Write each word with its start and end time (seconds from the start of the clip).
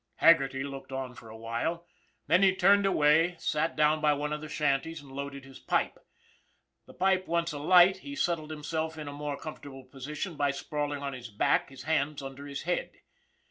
Haggerty 0.15 0.63
looked 0.63 0.91
on 0.91 1.13
for 1.13 1.29
awhile, 1.29 1.85
then 2.25 2.41
he 2.41 2.55
turned 2.55 2.87
away, 2.87 3.35
sat 3.37 3.75
down 3.75 4.01
by 4.01 4.13
one 4.13 4.33
of 4.33 4.41
the 4.41 4.49
shanties, 4.49 4.99
and 4.99 5.11
loaded 5.11 5.45
his 5.45 5.59
pipe. 5.59 5.99
The 6.87 6.93
pipe 6.95 7.27
once 7.27 7.53
alight, 7.53 7.97
he 7.97 8.15
settled 8.15 8.49
himself 8.49 8.97
in 8.97 9.07
a 9.07 9.13
more 9.13 9.37
comfortable 9.37 9.83
position 9.83 10.35
by 10.35 10.49
sprawling 10.49 11.03
on 11.03 11.13
his 11.13 11.29
back, 11.29 11.69
his 11.69 11.83
hands 11.83 12.23
under 12.23 12.47
his 12.47 12.63
head. 12.63 12.93